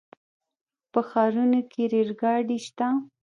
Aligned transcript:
په 0.91 0.99
ښارونو 1.09 1.59
کې 1.71 1.83
ریل 1.91 2.09
ګاډي 2.21 2.57
شته. 2.65 2.87